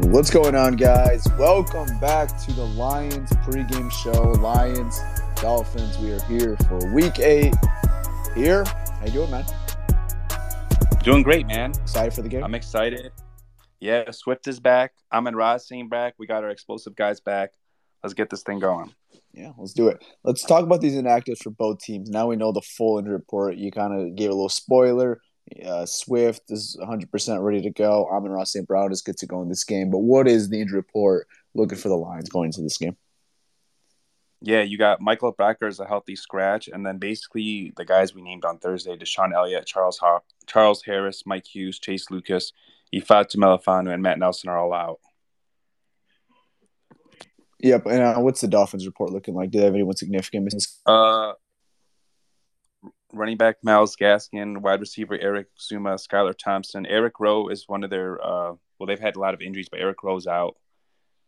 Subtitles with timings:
[0.00, 1.26] What's going on, guys?
[1.38, 4.32] Welcome back to the Lions pregame show.
[4.32, 5.00] Lions,
[5.40, 5.98] Dolphins.
[5.98, 7.54] We are here for Week Eight.
[8.34, 9.46] Here, how you doing, man?
[11.02, 11.70] Doing great, man.
[11.70, 12.44] Excited for the game?
[12.44, 13.10] I'm excited.
[13.80, 14.92] Yeah, Swift is back.
[15.10, 16.12] I'm and Racine back.
[16.18, 17.52] We got our explosive guys back.
[18.02, 18.92] Let's get this thing going.
[19.32, 20.04] Yeah, let's do it.
[20.24, 22.10] Let's talk about these inactives for both teams.
[22.10, 23.56] Now we know the full injury report.
[23.56, 25.22] You kind of gave a little spoiler.
[25.64, 28.08] Uh, Swift is 100% ready to go.
[28.10, 28.66] Amon-Ra St.
[28.66, 29.90] Brown is good to go in this game.
[29.90, 32.96] But what is the injury report looking for the Lions going into this game?
[34.42, 38.22] Yeah, you got Michael Brockers as a healthy scratch, and then basically the guys we
[38.22, 42.52] named on Thursday: DeShon Elliott, Charles ha- Charles Harris, Mike Hughes, Chase Lucas,
[42.94, 45.00] Ifeatu Melifonwu, and Matt Nelson are all out.
[47.60, 47.86] Yep.
[47.86, 49.50] And uh, what's the Dolphins report looking like?
[49.50, 50.60] Do they have anyone significant missing?
[50.84, 51.32] Uh,
[53.16, 56.86] running back Myles Gaskin, wide receiver Erik Ezukanma, Skylar Thompson.
[56.86, 58.24] Eric Rowe is one of their.
[58.24, 60.56] Uh, well, they've had a lot of injuries, but Eric Rowe's out.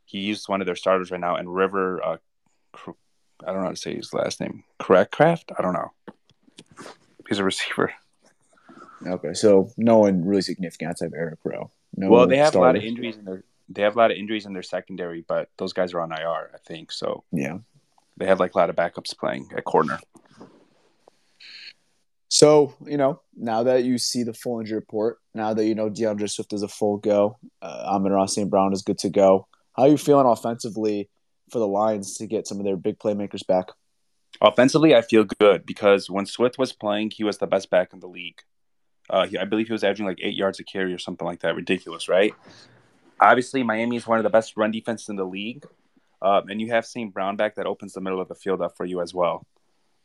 [0.04, 2.02] He's one of their starters right now, and River.
[2.04, 2.16] Uh,
[2.76, 4.64] I don't know how to say his last name.
[4.80, 5.52] Cracraft?
[5.58, 5.92] I don't know.
[7.28, 7.92] He's a receiver.
[9.06, 11.70] Okay, so no one really significant outside of Eric Rowe.
[11.96, 13.44] No well, they have a lot of injuries in their.
[13.68, 16.50] They have a lot of injuries in their secondary, but those guys are on IR,
[16.54, 16.90] I think.
[16.90, 17.58] So Yeah.
[18.16, 19.98] they have like a lot of backups playing at corner.
[22.38, 25.88] So, you know, now that you see the full injury report, now that you know
[25.88, 28.48] D'Andre Swift is a full go, uh, Amon-Ra St.
[28.48, 29.48] Brown is good to go.
[29.76, 31.10] How are you feeling offensively
[31.50, 33.70] for the Lions to get some of their big playmakers back?
[34.40, 37.98] Offensively, I feel good because when Swift was playing, he was the best back in
[37.98, 38.40] the league.
[39.10, 41.40] Uh, he, I believe he was averaging like eight yards a carry or something like
[41.40, 41.56] that.
[41.56, 42.32] Ridiculous, right?
[43.20, 45.66] Obviously, Miami is one of the best run defenses in the league,
[46.22, 47.12] um, and you have St.
[47.12, 49.44] Brown back that opens the middle of the field up for you as well.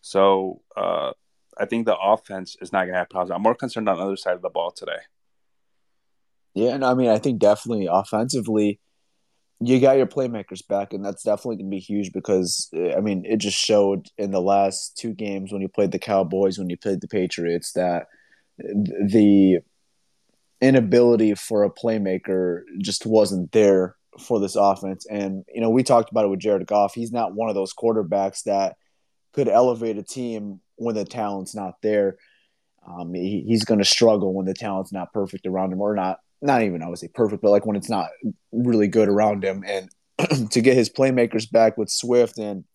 [0.02, 1.12] So uh,
[1.58, 3.32] I think the offense is not going to have problems.
[3.32, 5.00] I'm more concerned on the other side of the ball today.
[6.54, 8.80] Yeah, and I mean, I think definitely offensively,
[9.60, 13.00] you got your playmakers back, and that's definitely going to be huge because, uh, I
[13.00, 16.70] mean, it just showed in the last two games when you played the Cowboys, when
[16.70, 18.08] you played the Patriots, that
[18.58, 19.60] the
[20.62, 25.06] inability for a playmaker just wasn't there for this offense.
[25.10, 26.94] And, you know, we talked about it with Jared Goff.
[26.94, 28.78] He's not one of those quarterbacks that
[29.34, 32.18] could elevate a team when the talent's not there.
[32.88, 36.20] Um, he, he's going to struggle when the talent's not perfect around him, or not.
[36.42, 38.10] Not even I would say perfect, but like when it's not
[38.52, 39.64] really good around him.
[39.66, 39.90] And
[40.52, 42.66] to get his playmakers back with Swift and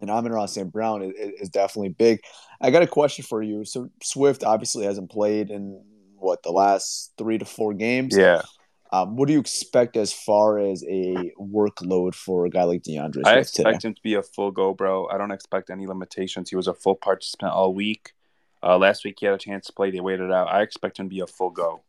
[0.00, 0.70] and Amon-Ra St.
[0.70, 2.20] Brown is, is definitely big.
[2.60, 3.64] I got a question for you.
[3.64, 5.82] So Swift obviously hasn't played in
[6.16, 8.16] what the last three to four games.
[8.16, 8.42] Yeah,
[8.90, 13.22] Um, what do you expect as far as a workload for a guy like D'Andre
[13.24, 13.70] I Swift today?
[13.70, 15.08] expect him to be a full go, bro.
[15.08, 16.48] I don't expect any limitations.
[16.48, 18.12] He was a full participant all week.
[18.62, 19.90] Uh, last week he had a chance to play.
[19.90, 20.48] They waited out.
[20.48, 21.82] I expect him to be a full go.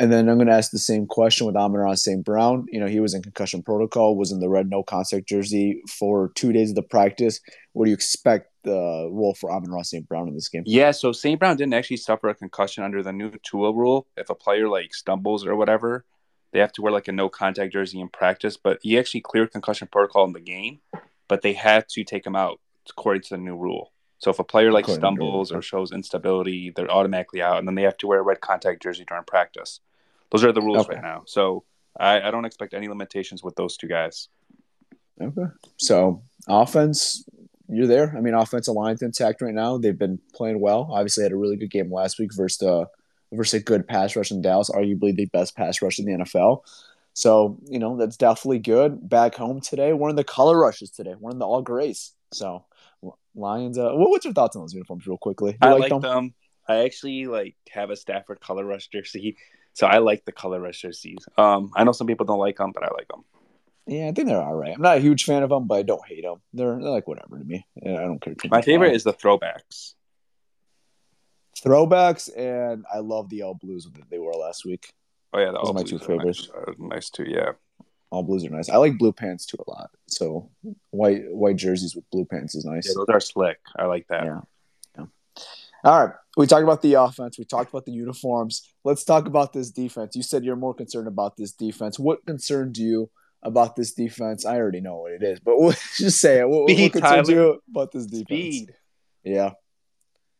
[0.00, 2.24] And then I'm going to ask the same question with Amon-Ra St.
[2.24, 2.66] Brown.
[2.68, 6.32] You know, he was in concussion protocol, was in the red no contact jersey for
[6.34, 7.40] two days of the practice.
[7.74, 10.08] What do you expect the role for Amon-Ra St.
[10.08, 10.64] Brown in this game?
[10.66, 11.38] Yeah, so St.
[11.38, 14.06] Brown didn't actually suffer a concussion under the new Tua rule.
[14.16, 16.04] If a player like stumbles or whatever,
[16.52, 18.56] they have to wear like a no contact jersey in practice.
[18.56, 20.80] But he actually cleared concussion protocol in the game,
[21.28, 23.92] but they had to take him out according to the new rule.
[24.18, 27.74] So if a player like According stumbles or shows instability, they're automatically out, and then
[27.74, 29.80] they have to wear a red contact jersey during practice.
[30.30, 30.94] Those are the rules Okay.
[30.94, 31.24] right now.
[31.26, 31.64] So
[31.98, 34.28] I, I don't expect any limitations with those two guys.
[35.20, 35.46] Okay.
[35.76, 37.24] So offense,
[37.76, 38.14] you're there.
[38.16, 39.78] I mean, offensive line's intact right now.
[39.78, 40.88] They've been playing well.
[40.90, 42.86] Obviously, had a really good game last week versus uh,
[43.32, 46.62] versus a good pass rush in Dallas, arguably the best pass rush in the NFL.
[47.14, 49.08] So you know that's definitely good.
[49.08, 51.14] Back home today, we're in the color rushes today.
[51.18, 52.12] We're in the all grays.
[52.32, 52.64] So
[53.34, 53.78] Lions.
[53.78, 55.52] Uh, what, what's your thoughts on those uniforms, real quickly?
[55.52, 56.34] You I like like them?
[56.68, 59.36] I actually like have a Stafford color rush jersey,
[59.72, 61.18] so I like the color rush jerseys.
[61.36, 63.24] Um, I know some people don't like them, but I like them.
[63.86, 64.74] Yeah, I think they're all right.
[64.74, 66.40] I'm not a huge fan of them, but I don't hate them.
[66.52, 67.66] They're, they're like whatever to me.
[67.82, 68.34] Yeah, I don't care.
[68.50, 69.94] My favorite is the throwbacks.
[71.62, 74.92] throwbacks, and I love the all blues that they wore last week.
[75.34, 76.48] Oh yeah, the Those are my blues two favorites.
[76.54, 77.24] Nice, uh, nice too.
[77.26, 77.52] Yeah,
[78.10, 78.70] All blues are nice.
[78.70, 79.90] I like blue pants too a lot.
[80.06, 80.50] So
[80.90, 82.86] white white jerseys with blue pants is nice.
[82.88, 83.58] yeah, those are slick.
[83.76, 84.24] I like that.
[84.24, 84.40] Yeah.
[85.84, 86.14] All right.
[86.38, 87.38] We talked about the offense.
[87.38, 88.66] We talked about the uniforms.
[88.84, 90.16] Let's talk about this defense.
[90.16, 91.98] You said you're more concerned about this defense.
[91.98, 93.10] What concerns you
[93.44, 94.44] about this defense?
[94.44, 96.48] I already know what it is, but we'll just say it.
[96.48, 98.26] What, what Speed, you about this defense?
[98.26, 98.74] Speed.
[99.22, 99.52] Yeah.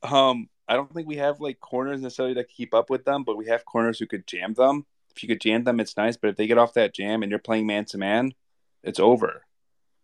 [0.02, 3.36] Um, I don't think we have like corners necessarily that keep up with them, but
[3.36, 4.86] we have corners who could jam them.
[5.14, 6.16] If you could jam them, it's nice.
[6.16, 8.32] But if they get off that jam and you're playing man to man,
[8.82, 9.44] it's over.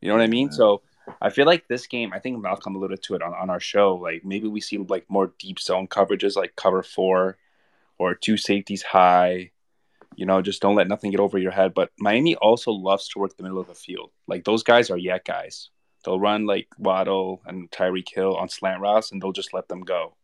[0.01, 0.49] You know what I mean?
[0.49, 0.57] Yeah.
[0.57, 0.83] So
[1.21, 3.97] I feel like this game, I think Malcolm alluded to it on, on our show.
[3.97, 7.37] Like maybe we see like more deep zone coverages, like cover four
[7.99, 9.51] or two safeties high.
[10.17, 11.73] You know, just don't let nothing get over your head.
[11.75, 14.11] But Miami also loves to work the middle of the field.
[14.27, 15.71] Like those guys are YAC guys.
[16.05, 19.83] They'll run like Waddle and Tyreek Hill on slant routes, and they'll just let them
[19.83, 20.17] go.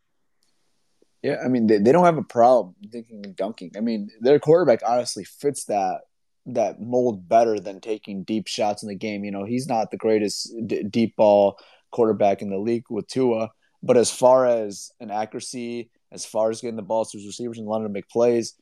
[1.22, 3.72] Yeah, I mean they, they don't have a problem thinking and dunking.
[3.76, 6.02] I mean their quarterback honestly fits that
[6.46, 9.24] that mold better than taking deep shots in the game.
[9.24, 11.58] You know he's not the greatest d- deep ball
[11.90, 13.50] quarterback in the league with Tua,
[13.82, 17.58] but as far as an accuracy, as far as getting the ball to his receivers
[17.58, 18.54] and letting them make plays,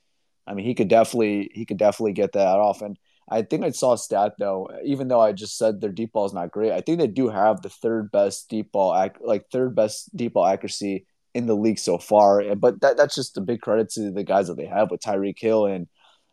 [0.47, 2.83] I mean he could definitely he could definitely get that off.
[2.83, 2.99] And
[3.29, 6.27] I think I saw a stat though, even though I just said their deep ball
[6.27, 9.75] is not great, I think they do have the third best deep ball like third
[9.75, 12.55] best deep ball accuracy in the league so far.
[12.55, 15.39] But that, that's just a big credit to the guys that they have with Tyreek
[15.39, 15.89] Hill and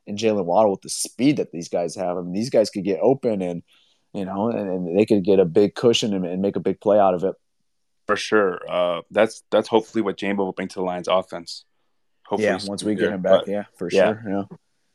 [0.07, 2.17] and Jaylen Waddle with the speed that these guys have.
[2.17, 3.63] I mean, these guys could get open and
[4.13, 6.81] you know, and, and they could get a big cushion and, and make a big
[6.81, 7.35] play out of it.
[8.07, 8.59] For sure.
[8.69, 11.65] Uh, that's that's hopefully what Jamo will bring to the Lions offense.
[12.31, 14.21] Hopefully yeah, once we get him back, But, yeah, for yeah.
[14.21, 14.23] sure.
[14.27, 14.43] Yeah.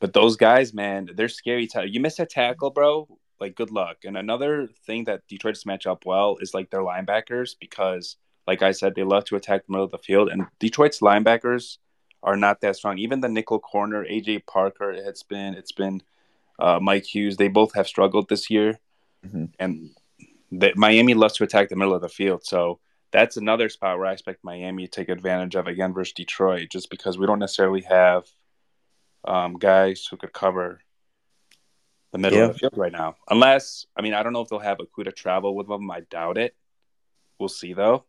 [0.01, 1.67] but those guys, man, they're scary.
[1.67, 3.07] Ty- You miss a tackle, bro.
[3.39, 3.97] Like, good luck.
[4.03, 8.17] And another thing that Detroit's match up well is like their linebackers because,
[8.47, 10.29] like I said, they love to attack the middle of the field.
[10.29, 11.77] And Detroit's linebackers
[12.23, 12.97] are not that strong.
[12.97, 16.01] Even the nickel corner, AJ Parker, it's been it's been
[16.57, 17.37] uh, Mike Hughes.
[17.37, 18.79] They both have struggled this year,
[19.23, 19.53] Mhm.
[19.59, 19.91] and
[20.51, 22.43] the, Miami loves to attack the middle of the field.
[22.43, 22.79] So
[23.11, 26.89] that's another spot where I expect Miami to take advantage of again versus Detroit, just
[26.89, 28.25] because we don't necessarily have
[29.25, 30.81] um, guys who could cover
[32.11, 32.45] the middle Yeah.
[32.45, 33.15] of the field right now.
[33.29, 35.89] Unless, I mean, I don't know if they'll have Okudah travel with them.
[35.91, 36.55] I doubt it.
[37.39, 38.05] We'll see though.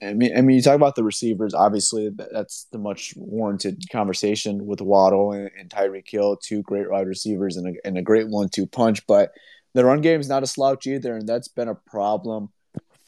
[0.00, 1.54] I mean, I mean, you talk about the receivers.
[1.54, 7.08] Obviously, that's the much warranted conversation with Waddle and, and Tyreek Hill, two great wide
[7.08, 9.04] receivers and a, and a great one-two punch.
[9.08, 9.32] But
[9.74, 12.50] the run game is not a slouch either, and that's been a problem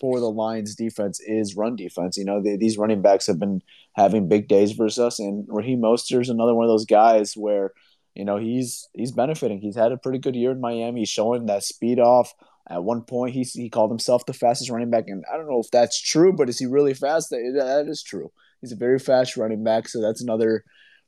[0.00, 1.20] for the Lions' defense.
[1.20, 2.16] Is run defense.
[2.16, 3.62] You know, they, these running backs have been
[3.94, 7.72] having big days versus us, and Raheem Mostert is another one of those guys where
[8.14, 9.60] you know he's he's benefiting.
[9.60, 11.00] He's had a pretty good year in Miami.
[11.02, 12.32] He's showing that speed off.
[12.68, 15.60] At one point, he he called himself the fastest running back, and I don't know
[15.60, 17.30] if that's true, but is he really fast?
[17.30, 18.30] That, that is true.
[18.60, 20.64] He's a very fast running back, so that's another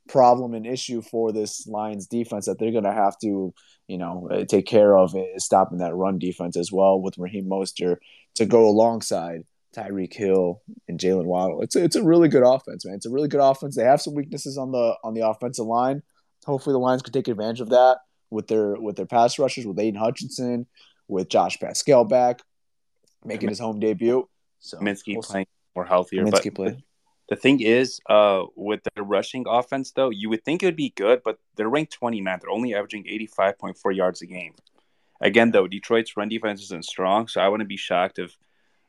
[0.08, 3.54] problem and issue for this Lions defense that they're going to have to,
[3.92, 7.44] you know, uh, take care of is stopping that run defense as well with Raheem
[7.44, 7.98] Mostert
[8.36, 9.44] to go alongside
[9.76, 11.60] Tyreek Hill and Jaylen Waddle.
[11.60, 12.94] It's a, it's a really good offense, man.
[12.94, 13.76] It's a really good offense.
[13.76, 16.02] They have some weaknesses on the on the offensive line.
[16.46, 17.98] Hopefully, the Lions can take advantage of that
[18.30, 20.66] with their with their pass rushers, with Aidan Hutchinson,
[21.06, 22.40] with Josh Paschal back,
[23.26, 24.26] making his home debut.
[24.60, 25.46] So Minsky we'll playing
[25.76, 26.24] more healthier.
[26.24, 26.82] Kaminsky but played.
[27.28, 30.90] The thing is, uh, with the rushing offense, though, you would think it would be
[30.90, 32.40] good, but they're ranked 29th.
[32.40, 34.54] They're only averaging 85.4 yards a game.
[35.20, 38.36] Again, though, Detroit's run defense isn't strong, so I wouldn't be shocked if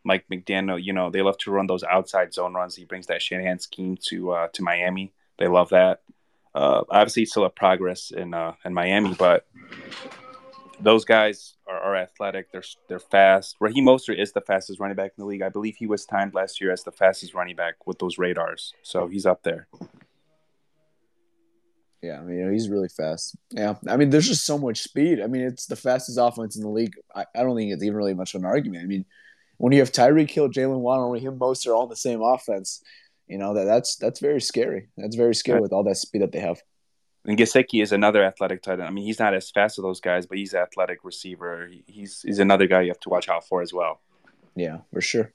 [0.03, 2.75] Mike McDaniel, you know, they love to run those outside zone runs.
[2.75, 5.13] He brings that Shanahan scheme to uh, to Miami.
[5.37, 6.01] They love that.
[6.53, 9.45] Uh, obviously, still a progress in uh, in Miami, but
[10.79, 12.51] those guys are, are, athletic.
[12.51, 13.55] They're they're fast.
[13.59, 15.41] Raheem Mostert is the fastest running back in the league.
[15.41, 18.73] I believe he was timed last year as the fastest running back with those radars.
[18.81, 19.67] So he's up there.
[22.01, 23.37] Yeah, I mean, you know, he's really fast.
[23.51, 25.21] Yeah, I mean, there's just so much speed.
[25.21, 26.95] I mean, it's the fastest offense in the league.
[27.15, 28.83] I, I don't think it's even really much of an argument.
[28.83, 29.05] I mean,
[29.57, 32.83] when you have Tyreek Hill, Jaylen Waddle, and Raheem Mostert all in the same offense,
[33.27, 34.89] you know that that's that's very scary.
[34.97, 36.61] That's very scary with all that speed that they have.
[37.25, 38.83] And Gesicki is another athletic tight end.
[38.83, 41.69] I mean, he's not as fast as those guys, but he's an athletic receiver.
[41.87, 44.01] He's he's another guy you have to watch out for as well.
[44.55, 45.31] Yeah, for sure,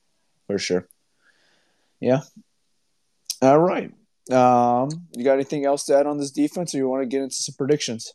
[0.47, 0.87] for sure.
[2.01, 2.21] Yeah.
[3.41, 3.93] All right.
[4.31, 7.23] Um, you got anything else to add on this defense, or you want to get
[7.23, 8.13] into some predictions?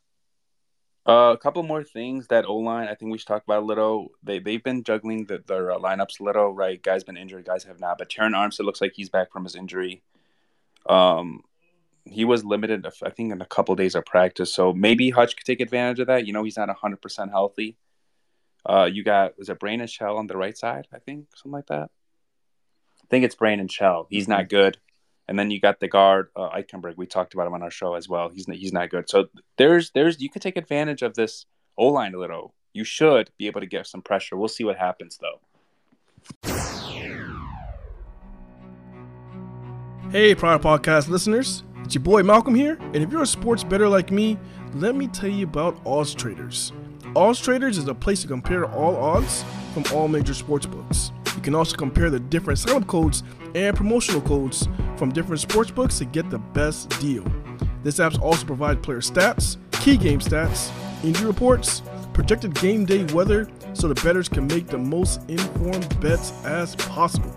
[1.06, 2.88] Uh, a couple more things that O line.
[2.88, 4.10] I think we should talk about a little.
[4.22, 6.54] They they've been juggling the, their uh, lineups a little.
[6.54, 7.98] Right, guys been injured, guys have not.
[7.98, 10.04] But Terron Armstead looks like he's back from his injury.
[10.88, 11.44] Um,
[12.06, 14.54] he was limited, I think, in a couple of days of practice.
[14.54, 16.28] So maybe Hutch could take advantage of that.
[16.28, 17.78] You know, he's not hundred percent healthy.
[18.66, 20.88] Uh, you got was it Brandon Shell on the right side?
[20.94, 21.90] I think something like that.
[23.02, 24.08] I think it's Brandon Shell.
[24.10, 24.78] He's not good.
[25.28, 26.98] And then you got the guard uh, Eichenberg.
[26.98, 28.30] We talked about him on our show as well.
[28.30, 29.10] He's he's not good.
[29.10, 31.46] So there's there's you could take advantage of this
[31.78, 32.54] O line a little.
[32.74, 34.36] You should be able to get some pressure.
[34.36, 35.40] We'll see what happens though.
[40.12, 41.64] Hey, Pride Podcast listeners.
[41.94, 44.36] It's your boy Malcolm here, and if you're a sports better like me,
[44.74, 46.72] let me tell you about Odds Traders.
[47.16, 49.46] Odds Traders is a place to compare all odds
[49.76, 51.12] from all major sports books.
[51.36, 53.22] You can also compare the different sign-up codes
[53.54, 57.24] and promotional codes from different sports books to get the best deal.
[57.84, 60.72] This app also provides player stats, key game stats,
[61.04, 66.34] injury reports, projected game day weather, so the bettors can make the most informed bets
[66.44, 67.32] as possible.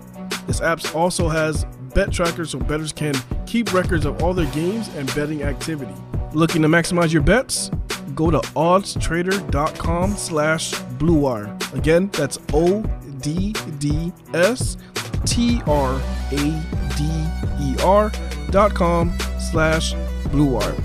[0.47, 3.13] This app also has bet tracker so bettors can
[3.45, 5.93] keep records of all their games and betting activity.
[6.33, 7.71] Looking to maximize your bets?
[8.15, 11.73] Go to oddstrader.com slash bluewire.
[11.73, 12.81] Again, that's O
[13.21, 14.77] D D S
[15.25, 16.01] T R
[16.31, 16.63] A
[16.97, 17.27] D
[17.61, 18.11] E R
[18.49, 19.17] dot com
[19.51, 19.93] slash
[20.29, 20.75] bluewire.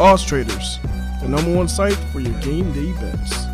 [0.00, 0.78] Odds Traders,
[1.20, 3.53] the number one site for your game day bets.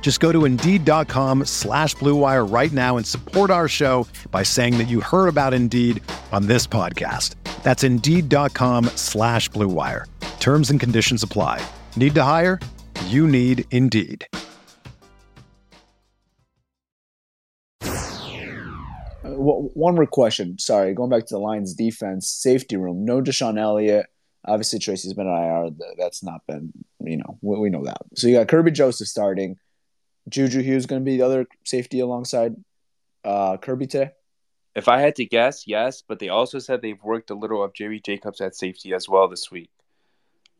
[0.00, 4.86] Just go to Indeed.com slash BlueWire right now and support our show by saying that
[4.86, 6.00] you heard about Indeed
[6.30, 7.34] on this podcast.
[7.64, 10.04] That's Indeed.com slash BlueWire.
[10.38, 11.60] Terms and conditions apply.
[11.96, 12.60] Need to hire?
[13.06, 14.28] You need Indeed.
[17.82, 20.56] Uh, one more question.
[20.60, 23.04] Sorry, going back to the Lions defense, safety room.
[23.04, 24.06] No DeShon Elliott.
[24.44, 25.94] Obviously, Tracy's been on IR.
[25.98, 28.02] That's not been, you know, we know that.
[28.14, 29.56] So you got Kerby Joseph starting.
[30.28, 32.56] Juju Hughes going to be the other safety alongside
[33.24, 34.10] uh, Kerby today.
[34.74, 37.72] If I had to guess, yes, but they also said they've worked a little of
[37.72, 39.70] Jerry Jacobs at safety as well this week.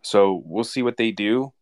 [0.02, 1.52] So we'll see what they do.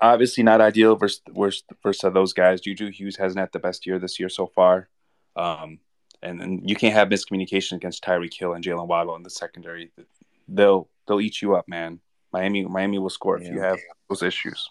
[0.00, 2.60] Obviously, not ideal versus, versus, versus those guys.
[2.60, 4.88] Juju Hughes hasn't had the best year this year so far.
[5.36, 5.78] Um,
[6.22, 9.92] and, and you can't have miscommunication against Tyreek Hill and Jaylen Waddle in the secondary.
[10.48, 12.00] They'll they'll eat you up, man.
[12.32, 13.52] Miami Miami will score if yeah.
[13.52, 13.78] you have
[14.08, 14.70] those issues.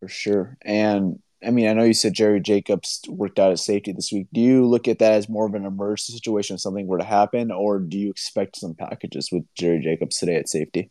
[0.00, 0.56] For sure.
[0.62, 4.26] And I mean, I know you said Jerry Jacobs worked out at safety this week.
[4.32, 7.04] Do you look at that as more of an emergency situation if something were to
[7.04, 10.90] happen, or do you expect some packages with Jerry Jacobs today at safety?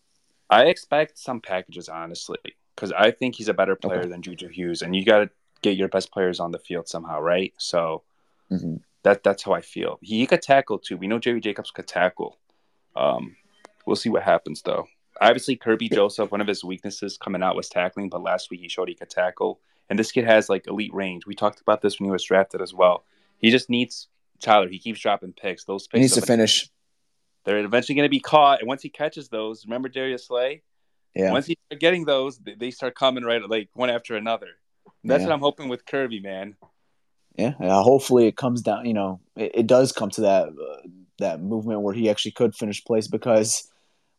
[0.49, 2.37] I expect some packages, honestly,
[2.75, 4.09] because I think he's a better player okay.
[4.09, 5.29] than Juju Hughes, and you got to
[5.61, 7.53] get your best players on the field somehow, right?
[7.57, 8.03] So
[8.51, 8.75] Mm-hmm.
[9.03, 9.99] That that's how I feel.
[10.01, 10.97] He, he, could tackle too.
[10.97, 12.37] We know Jerry Jacobs could tackle.
[12.95, 13.35] Um,
[13.85, 14.87] we'll see what happens though.
[15.21, 18.69] Obviously, Kerby Joseph, one of his weaknesses coming out was tackling, but last week he
[18.69, 19.59] showed he could tackle.
[19.89, 21.25] And this kid has like elite range.
[21.25, 23.05] We talked about this when he was drafted as well.
[23.37, 24.07] He just needs
[24.39, 24.67] Tyler.
[24.67, 25.63] He keeps dropping picks.
[25.63, 26.69] Those picks he needs to finish.
[27.45, 30.63] They're eventually going to be caught, and once he catches those, remember Darius Slay?
[31.15, 31.31] Yeah.
[31.31, 34.49] Once he start getting those, they start coming right like one after another.
[35.03, 35.27] That's yeah.
[35.27, 36.55] what I'm hoping with Kerby, man.
[37.37, 38.85] Yeah, uh, hopefully it comes down.
[38.85, 40.87] You know, it, it does come to that uh,
[41.19, 43.69] that movement where he actually could finish place because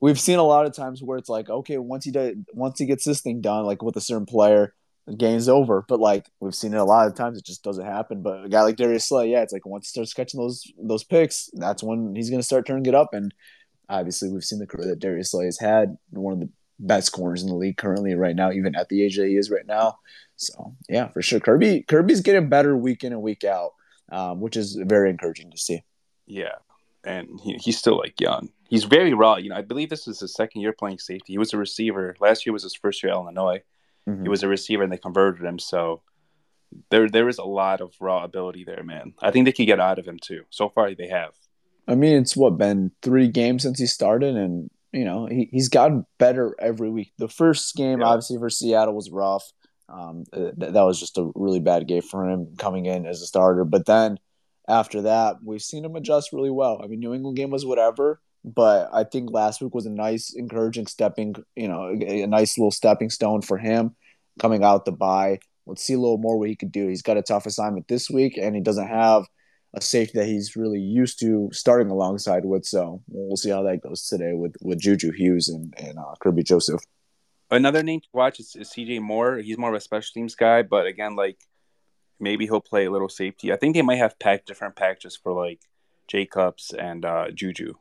[0.01, 2.87] we've seen a lot of times where it's like, okay, once he does, once he
[2.87, 4.75] gets this thing done, like with a certain player,
[5.07, 5.85] the game's over.
[5.89, 8.23] But like we've seen it a lot of times, it just doesn't happen.
[8.23, 11.05] But a guy like Darius Slay, yeah, it's like once he starts catching those those
[11.05, 13.13] picks, that's when he's going to start turning it up.
[13.13, 13.33] And
[13.89, 17.43] obviously, we've seen the career that Darius Slay has had, one of the best corners
[17.43, 19.99] in the league currently right now, even at the age that he is right now.
[20.37, 23.73] So yeah, for sure, Kerby Kerby's getting better week in and week out,
[24.13, 25.83] um, which is very encouraging to see.
[26.27, 26.57] Yeah,
[27.09, 28.51] and he, he's still like young.
[28.69, 29.37] He's very raw.
[29.37, 31.33] You know, I believe this is his second year playing safety.
[31.33, 32.15] He was a receiver.
[32.21, 33.63] Last year was his first year at Illinois.
[34.09, 34.23] Mm-hmm.
[34.25, 35.59] He was a receiver, and they converted him.
[35.59, 36.03] So
[36.91, 39.15] there, there is a lot of raw ability there, man.
[39.23, 40.43] I think they could get out of him too.
[40.51, 41.33] So far, they have.
[41.87, 45.71] I mean, it's what been three games since he started, and you know he, he's
[45.71, 47.13] gotten better every week.
[47.17, 48.07] The first game, yeah.
[48.07, 49.51] obviously for Seattle, was rough.
[49.89, 53.27] Um, th- that was just a really bad game for him coming in as a
[53.27, 53.65] starter.
[53.65, 54.19] But then
[54.69, 56.81] after that, we've seen him adjust really well.
[56.83, 60.35] I mean, New England game was whatever, but I think last week was a nice,
[60.35, 63.97] encouraging stepping, you know, a, a nice little stepping stone for him
[64.39, 65.41] coming out the bye.
[65.67, 66.87] Let's see a little more what he could do.
[66.87, 69.25] He's got a tough assignment this week, and he doesn't have
[69.75, 72.65] a safety that he's really used to starting alongside with.
[72.65, 76.45] So we'll see how that goes today with with Juju Hughes and and uh, Kerby
[76.45, 76.81] Joseph.
[77.51, 79.39] Another name to watch is, is CJ Moore.
[79.39, 81.39] He's more of a special teams guy, but again, like
[82.21, 83.53] maybe he'll play a little safety.
[83.53, 85.61] I think they might have packed different packages for like
[86.07, 87.75] Jacobs and uh, Juju.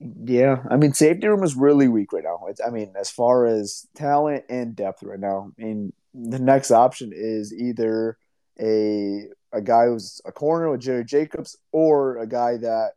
[0.00, 2.46] Yeah, I mean, safety room is really weak right now.
[2.48, 6.70] It's, I mean, as far as talent and depth right now, I mean, the next
[6.70, 8.18] option is either
[8.60, 12.92] a a guy who's a corner with Jerry Jacobs or a guy that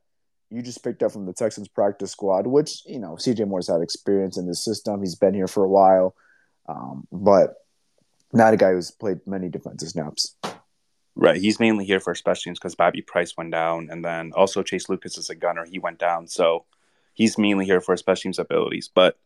[0.49, 3.81] you just picked up from the Texans practice squad, which, you know, CJ Moore's had
[3.81, 5.01] experience in this system.
[5.01, 6.15] He's been here for a while,
[6.69, 7.55] um, but
[8.31, 10.35] not a guy who's played many defensive snaps.
[11.15, 11.37] Right.
[11.37, 13.89] He's mainly here for special teams because Bobby Price went down.
[13.91, 15.65] And then also Chase Lucas is a gunner.
[15.65, 16.27] He went down.
[16.27, 16.65] So
[17.13, 18.89] he's mainly here for special teams abilities.
[18.93, 19.17] But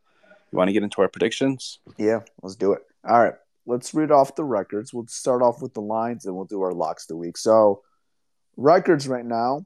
[0.52, 1.80] you want to get into our predictions?
[1.98, 2.82] Yeah, let's do it.
[3.08, 3.36] All right.
[3.66, 4.94] Let's read off the records.
[4.94, 7.38] We'll start off with the lines and we'll do our locks the week.
[7.38, 7.82] So,
[8.56, 9.66] records right now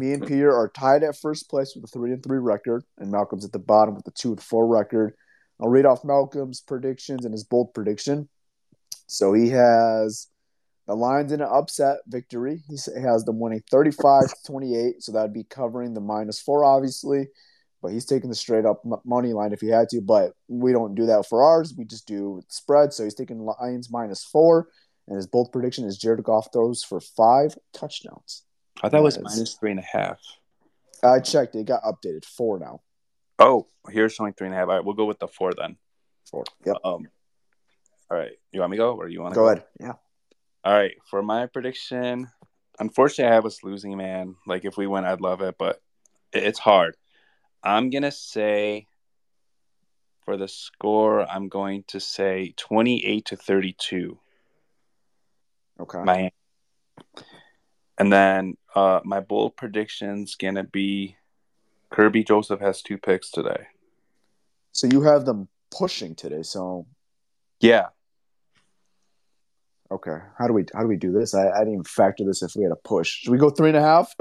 [0.00, 3.10] me and Peter are tied at first place with a three and three record, and
[3.10, 5.14] Malcolm's at the bottom with a two and four record.
[5.60, 8.28] I'll read off Malcolm's predictions and his bold prediction.
[9.06, 10.28] So he has
[10.86, 12.62] the Lions in an upset victory.
[12.68, 17.28] He has them winning 35 to 28, so that'd be covering the minus four, obviously.
[17.80, 20.00] But he's taking the straight up money line if he had to.
[20.00, 21.74] But we don't do that for ours.
[21.76, 22.92] We just do spread.
[22.92, 24.68] So he's taking Lions minus four,
[25.08, 28.44] and his bold prediction is Jared Goff throws for five touchdowns.
[28.82, 30.20] I thought it was minus three and a half.
[31.02, 31.56] I checked.
[31.56, 32.24] It got updated.
[32.24, 32.82] Four now.
[33.38, 34.68] Oh, here's showing three and a half.
[34.68, 35.76] All right, we'll go with the four then.
[36.30, 36.44] Four.
[36.64, 36.76] Yep.
[36.84, 37.08] Um.
[38.10, 38.32] All right.
[38.52, 39.64] You want me to go, or you want to go, go ahead?
[39.80, 39.92] Yeah.
[40.64, 40.94] All right.
[41.10, 42.28] For my prediction,
[42.78, 44.36] unfortunately, I have us losing, man.
[44.46, 45.80] Like if we win, I'd love it, but
[46.32, 46.96] it's hard.
[47.64, 48.86] I'm gonna say
[50.24, 54.18] for the score, I'm going to say 28 to 32.
[55.80, 55.98] Okay.
[56.04, 56.32] Miami.
[57.98, 61.16] And then uh, my bold prediction's gonna be
[61.92, 63.66] Kerby Joseph has two picks today.
[64.72, 66.42] So you have them pushing today.
[66.42, 66.86] So
[67.60, 67.88] yeah.
[69.92, 70.16] Okay.
[70.38, 71.34] How do we how do we do this?
[71.34, 73.20] I, I didn't even factor this if we had a push.
[73.20, 74.14] Should we go three and a half?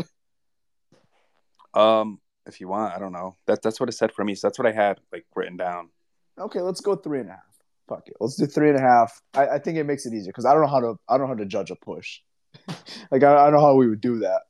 [1.73, 3.37] um, if you want, I don't know.
[3.47, 4.35] That that's what it said for me.
[4.35, 5.89] So that's what I had like written down.
[6.37, 7.39] Okay, let's go three and a half.
[7.87, 8.17] Fuck it.
[8.19, 9.21] Let's do three and a half.
[9.33, 11.27] I, I think it makes it easier because I don't know how to I don't
[11.27, 12.19] know how to judge a push.
[13.11, 14.41] like I, I don't know how we would do that.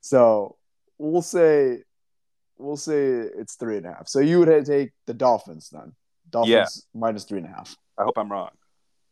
[0.00, 0.56] So
[0.96, 1.82] we'll say
[2.56, 4.08] we'll say it's three and a half.
[4.08, 5.92] So you would take the Dolphins then.
[6.30, 6.50] Dolphins
[6.94, 6.98] yeah.
[6.98, 7.76] minus three and a half.
[7.98, 8.50] I hope I'm wrong.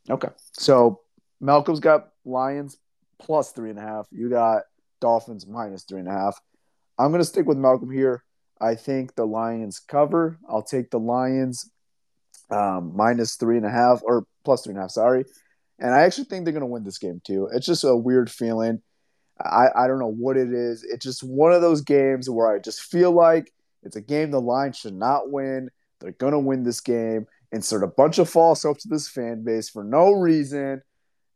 [0.08, 0.28] Okay.
[0.52, 1.00] So
[1.44, 2.78] Malcolm's got Lions
[3.18, 4.06] plus three and a half.
[4.10, 4.62] You got
[5.00, 6.40] Dolphins minus three and a half.
[6.98, 8.24] I'm gonna stick with Malcolm here.
[8.60, 10.38] I think the Lions cover.
[10.48, 11.70] I'll take the Lions
[12.50, 14.92] um, minus three and a half or plus three and a half.
[14.92, 15.24] Sorry,
[15.78, 17.48] and I actually think they're going to win this game too.
[17.52, 18.80] It's just a weird feeling.
[19.38, 20.82] I, I don't know what it is.
[20.84, 23.52] It's just one of those games where I just feel like
[23.82, 25.68] it's a game the Lions should not win.
[26.00, 27.26] They're going to win this game.
[27.52, 30.82] Insert a bunch of false hope to this fan base for no reason.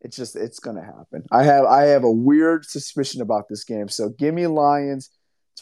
[0.01, 1.25] It's just it's going to happen.
[1.33, 3.89] I have I have a weird suspicion about this game.
[3.89, 5.11] So give me Lions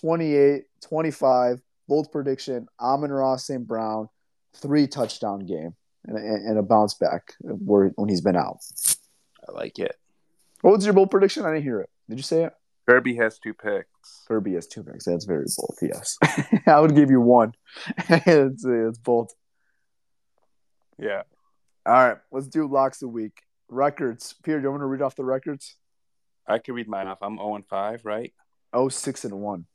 [0.00, 3.66] 28, 25, bold prediction, Amon-Ra St.
[3.66, 4.08] Brown,
[4.54, 5.74] three touchdown game
[6.06, 8.58] and, and a bounce back where when he's been out.
[9.48, 9.96] I like it.
[10.60, 11.44] What was your bold prediction?
[11.44, 11.90] I didn't hear it.
[12.08, 12.52] Did you say it?
[12.88, 14.24] Kerby has two picks.
[14.28, 15.04] Kerby has two picks.
[15.04, 15.76] That's very bold.
[15.82, 16.18] Yes,
[16.66, 17.52] I would give you one.
[18.08, 19.32] it's, it's bold.
[20.98, 21.22] Yeah.
[21.84, 23.42] All right, let's do locks a week.
[23.68, 24.34] Records.
[24.42, 25.76] Peter, do you want to read off the records?
[26.46, 27.18] I can read mine off.
[27.22, 28.32] I'm 0 and 5, right?
[28.72, 29.66] Oh, six and one.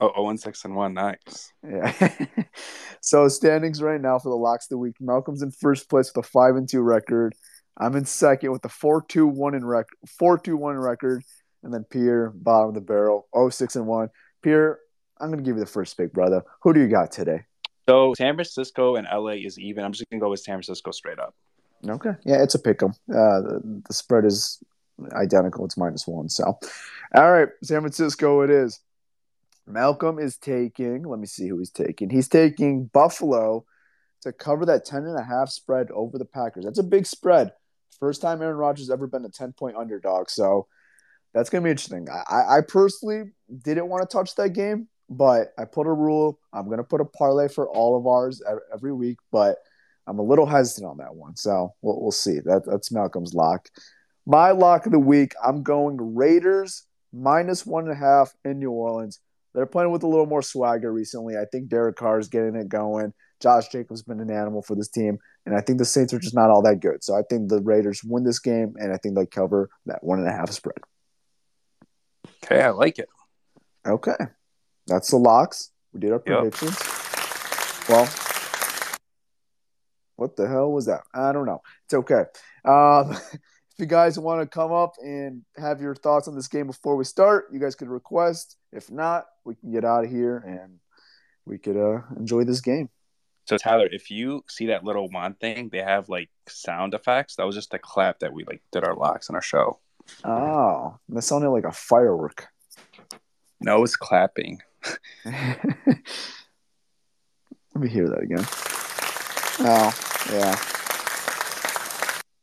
[0.00, 0.94] Oh, 0 and 6 and 1.
[0.94, 1.52] Nice.
[1.68, 2.16] Yeah.
[3.00, 4.96] so standings right now for the locks of the week.
[5.00, 7.34] Malcolm's in first place with a five and two record.
[7.76, 11.22] I'm in second with a four two one in record four two one record.
[11.62, 14.08] And then Pierre, bottom of the barrel, 0 6 and 1.
[14.42, 14.78] Pierre,
[15.20, 16.42] I'm gonna give you the first pick, brother.
[16.62, 17.42] Who do you got today?
[17.88, 19.84] So San Francisco and LA is even.
[19.84, 21.34] I'm just gonna go with San Francisco straight up.
[21.86, 22.12] Okay.
[22.24, 22.90] Yeah, it's a pick 'em.
[23.10, 24.62] Uh, the, the spread is
[25.12, 25.64] identical.
[25.64, 26.28] It's minus one.
[26.28, 26.58] So,
[27.14, 28.80] all right, San Francisco it is.
[29.66, 32.08] Malcolm is taking, let me see who he's taking.
[32.08, 33.64] He's taking Buffalo
[34.22, 36.64] to cover that 10 and a half spread over the Packers.
[36.64, 37.52] That's a big spread.
[38.00, 40.30] First time Aaron Rodgers ever been a 10 point underdog.
[40.30, 40.66] So
[41.34, 42.08] that's going to be interesting.
[42.10, 43.30] I, I personally
[43.62, 46.38] didn't want to touch that game, but I put a rule.
[46.52, 49.58] I'm going to put a parlay for all of ours every week, but
[50.08, 51.36] I'm a little hesitant on that one.
[51.36, 52.40] So we'll, we'll see.
[52.40, 53.68] That, that's Malcolm's lock.
[54.26, 58.70] My lock of the week, I'm going Raiders minus one and a half in New
[58.70, 59.20] Orleans.
[59.54, 61.36] They're playing with a little more swagger recently.
[61.36, 63.12] I think Derek Carr is getting it going.
[63.40, 66.18] Josh Jacobs has been an animal for this team, and I think the Saints are
[66.18, 67.04] just not all that good.
[67.04, 70.18] So I think the Raiders win this game, and I think they cover that one
[70.18, 70.78] and a half spread.
[72.44, 73.08] Okay, I like it.
[73.86, 74.16] Okay,
[74.86, 75.70] that's the locks.
[75.92, 76.78] We did our predictions.
[76.80, 77.88] Yep.
[77.88, 78.27] Well,
[80.18, 81.02] what the hell was that?
[81.14, 81.62] I don't know.
[81.84, 82.24] It's okay.
[82.64, 86.66] Um, if you guys want to come up and have your thoughts on this game
[86.66, 88.56] before we start, you guys could request.
[88.72, 90.80] If not, we can get out of here and
[91.46, 92.90] we could uh, enjoy this game.
[93.46, 97.36] So Tyler, if you see that little wand thing, they have like sound effects.
[97.36, 99.78] That was just a clap that we like did our locks on our show.
[100.24, 102.48] Oh, that sounded like a firework.
[103.60, 104.60] No, it's clapping.
[105.24, 105.94] Let
[107.76, 108.44] me hear that again.
[109.60, 110.58] Oh, yeah.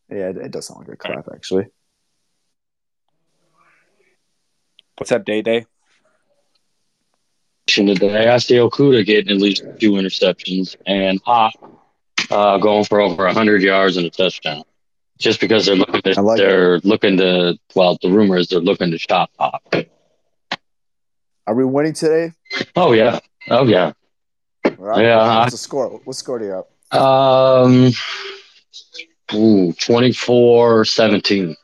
[0.10, 1.66] Yeah, it, does sound like a clap, actually.
[4.98, 5.66] What's up, Day Day?
[7.68, 11.54] Today, I see Okudah getting at least two interceptions and Hop
[12.32, 14.64] uh, going for over hundred yards and a touchdown.
[15.18, 16.86] Just because they're looking to, like they're it.
[16.86, 19.76] looking to well, the rumor is they're looking to shop Hop.
[21.48, 22.32] Are we winning today?
[22.76, 23.20] Oh yeah,
[23.50, 23.94] oh yeah,
[24.78, 25.04] right.
[25.04, 25.40] yeah.
[25.40, 26.02] What's the score?
[26.04, 26.66] What score do you have?
[26.96, 27.92] Um,
[29.34, 31.56] Ooh, 24 17.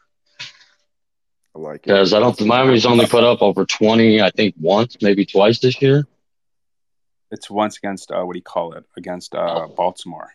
[1.53, 1.83] I like it.
[1.85, 5.81] Because I don't Miami's only put up over 20, I think once, maybe twice this
[5.81, 6.07] year.
[7.29, 8.83] It's once against, uh, what do you call it?
[8.97, 10.31] Against uh, Baltimore.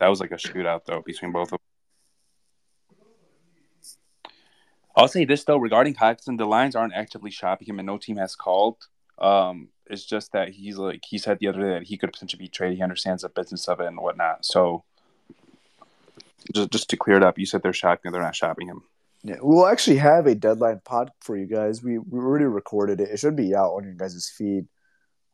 [0.00, 1.58] That was like a shootout, though, between both of them.
[4.96, 8.16] I'll say this, though, regarding Hockenson, the Lions aren't actively shopping him, and no team
[8.16, 8.76] has called.
[9.22, 12.42] Um, it's just that he's like, he said the other day that he could potentially
[12.44, 12.76] be traded.
[12.76, 14.44] He understands the business of it and whatnot.
[14.44, 14.84] So,
[16.52, 18.10] just just to clear it up, you said they're shopping.
[18.10, 18.82] They're not shopping him.
[19.22, 21.82] Yeah, we'll actually have a deadline pod for you guys.
[21.82, 23.10] We we already recorded it.
[23.10, 24.66] It should be out on your guys' feed.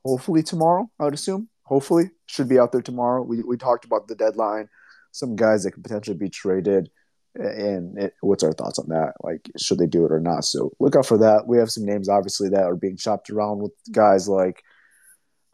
[0.04, 1.48] Hopefully tomorrow, I would assume.
[1.62, 3.22] Hopefully, should be out there tomorrow.
[3.22, 4.68] We we talked about the deadline,
[5.12, 6.90] some guys that could potentially be traded,
[7.38, 9.14] and it, what's our thoughts on that?
[9.22, 10.44] Like, should they do it or not?
[10.44, 11.46] So look out for that.
[11.46, 14.62] We have some names obviously that are being shopped around with guys like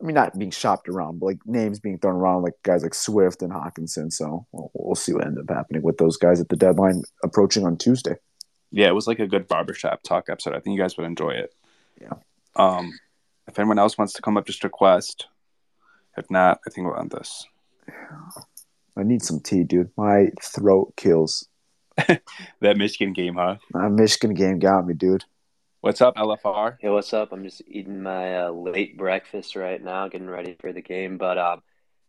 [0.02, 2.94] I mean, not being shopped around, but like names being thrown around, like guys like
[2.94, 4.12] Swift and Hockenson.
[4.12, 7.64] So we'll, we'll see what ends up happening with those guys at the deadline approaching
[7.64, 8.16] on Tuesday.
[8.70, 10.54] Yeah, it was like a good barbershop talk episode.
[10.54, 11.54] I think you guys would enjoy it.
[12.00, 12.14] Yeah.
[12.56, 12.92] Um,
[13.46, 15.28] if anyone else wants to come up, just request.
[16.16, 17.46] If not, I think we'll end this.
[18.96, 19.90] I need some tea, dude.
[19.96, 21.48] My throat kills.
[22.60, 23.56] that Michigan game, huh?
[23.72, 25.24] That Michigan game got me, dude.
[25.80, 26.76] What's up, LFR?
[26.80, 27.30] Hey, what's up?
[27.32, 31.18] I'm just eating my uh, late breakfast right now, getting ready for the game.
[31.18, 31.62] But um,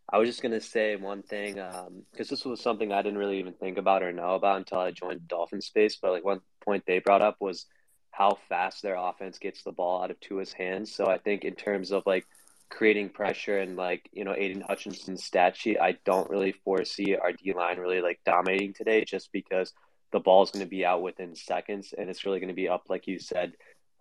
[0.09, 3.39] I was just gonna say one thing because um, this was something I didn't really
[3.39, 5.97] even think about or know about until I joined Dolphin Space.
[6.01, 7.67] But like one point they brought up was
[8.09, 10.91] how fast their offense gets the ball out of Tua's hands.
[10.91, 12.25] So I think in terms of like
[12.69, 17.31] creating pressure and like you know Aidan Hutchinson's stat sheet, I don't really foresee our
[17.31, 19.73] D line really like dominating today, just because
[20.11, 22.69] the ball is going to be out within seconds, and it's really going to be
[22.69, 23.53] up, like you said,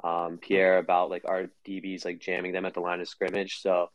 [0.02, 3.60] um, Pierre, about like our DBs like jamming them at the line of scrimmage.
[3.60, 3.90] So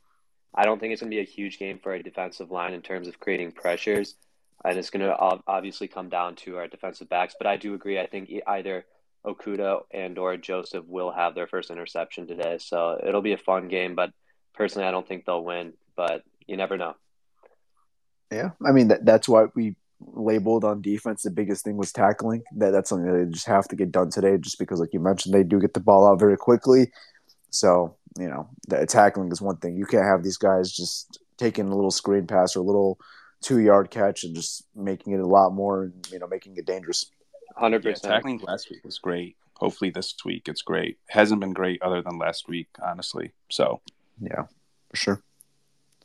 [0.53, 2.81] I don't think it's going to be a huge game for a defensive line in
[2.81, 4.15] terms of creating pressures,
[4.65, 5.15] and it's going to
[5.47, 7.35] obviously come down to our defensive backs.
[7.37, 7.99] But I do agree.
[7.99, 8.85] I think either
[9.25, 13.67] Okudah and or Joseph will have their first interception today, so it'll be a fun
[13.67, 13.95] game.
[13.95, 14.11] But
[14.59, 15.73] personally, I don't think they'll win.
[15.95, 16.95] But you never know.
[18.31, 22.43] Yeah, I mean that, that's why we labeled on defense, the biggest thing was tackling.
[22.57, 24.99] That that's something that they just have to get done today, just because, like you
[24.99, 26.91] mentioned, they do get the ball out very quickly.
[27.49, 29.75] So you know, the tackling is one thing.
[29.75, 32.99] You can't have these guys just taking a little screen pass or a little
[33.41, 37.11] two yard catch and just making it a lot more, you know, making it dangerous.
[37.55, 38.13] Hundred yeah, percent.
[38.13, 39.35] Tackling last week was great.
[39.53, 40.97] hopefully this week it's great.
[41.09, 43.31] Hasn't been great other than last week, honestly.
[43.49, 43.81] So
[44.19, 44.45] yeah,
[44.89, 45.23] for sure.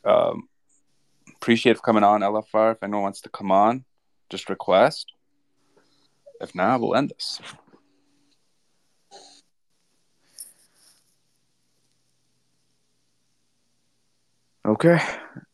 [0.05, 0.49] Um,
[1.37, 2.73] appreciate for coming on, LFR.
[2.73, 3.85] If anyone wants to come on,
[4.31, 5.13] just request.
[6.41, 7.41] If not, we'll end this.
[14.67, 14.99] Okay.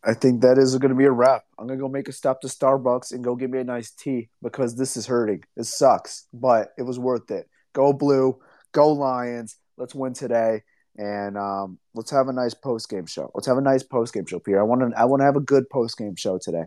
[0.04, 1.42] I think that is going to be a wrap.
[1.58, 3.90] I'm going to go make a stop to Starbucks and go get me a nice
[3.90, 5.42] tea because this is hurting.
[5.56, 7.48] It sucks, but it was worth it.
[7.72, 8.38] Go blue,
[8.72, 9.56] go Lions.
[9.76, 10.62] Let's win today.
[10.96, 13.30] And um, let's have a nice post game show.
[13.34, 14.60] Let's have a nice post game show, Pierre.
[14.60, 14.98] I want to.
[14.98, 16.64] I want to have a good post game show today.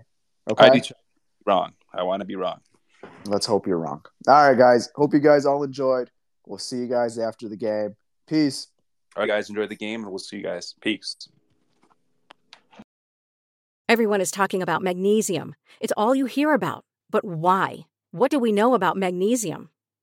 [0.50, 0.66] Okay.
[0.66, 0.82] I
[1.46, 1.74] wrong.
[1.94, 2.60] I want to be wrong.
[3.26, 4.04] Let's hope you're wrong.
[4.28, 4.90] All right, guys.
[4.96, 6.10] Hope you guys all enjoyed.
[6.48, 7.96] We'll see you guys after the game.
[8.28, 8.68] Peace.
[9.16, 9.50] All right, guys.
[9.50, 10.74] Enjoy the game, and we'll see you guys.
[10.82, 11.16] Peace.
[13.90, 15.56] Everyone is talking about magnesium.
[15.80, 16.86] It's all you hear about.
[17.12, 17.86] But why?
[18.12, 19.70] What do we know about magnesium?